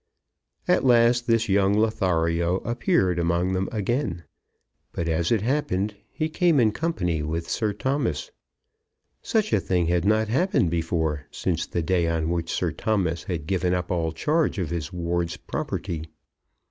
[0.67, 4.23] At last this young Lothario appeared among them again;
[4.93, 8.31] but, as it happened, he came in company with Sir Thomas.
[9.21, 13.45] Such a thing had not happened before since the day on which Sir Thomas had
[13.45, 16.05] given up all charge of his ward's property.